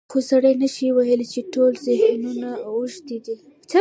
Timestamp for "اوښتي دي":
2.69-3.35